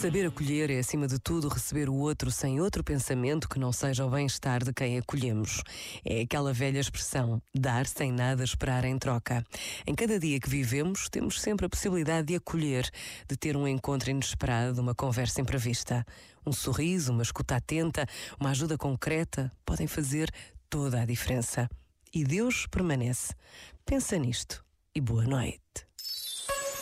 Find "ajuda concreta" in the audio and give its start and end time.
18.50-19.50